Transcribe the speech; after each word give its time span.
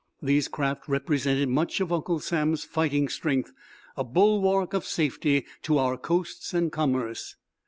These 0.19 0.47
craft 0.47 0.87
represented 0.87 1.47
much 1.49 1.79
of 1.79 1.91
Uncle 1.93 2.19
Sam's 2.19 2.63
fighting 2.63 3.07
strength, 3.07 3.53
a 3.95 4.03
bulwark 4.03 4.73
of 4.73 4.83
safety, 4.83 5.45
to 5.61 5.77
our 5.77 5.95
coasts 5.95 6.55
and 6.55 6.71
commerce. 6.71 7.35